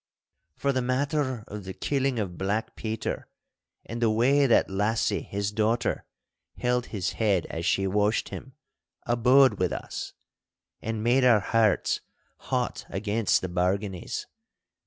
For 0.55 0.71
the 0.73 0.81
matter 0.81 1.43
of 1.47 1.63
the 1.63 1.75
killing 1.75 2.17
of 2.17 2.35
Black 2.35 2.75
Peter, 2.75 3.27
and 3.85 4.01
the 4.01 4.09
way 4.09 4.47
that 4.47 4.67
lassie 4.67 5.21
his 5.21 5.51
daughter 5.51 6.05
held 6.57 6.87
his 6.87 7.11
head 7.21 7.45
as 7.51 7.67
she 7.67 7.85
washed 7.85 8.29
him, 8.29 8.53
abode 9.03 9.59
with 9.59 9.71
us, 9.71 10.13
and 10.81 11.03
made 11.03 11.23
our 11.23 11.39
hearts 11.39 12.01
hot 12.37 12.87
against 12.89 13.41
the 13.41 13.47
Barganies. 13.47 14.25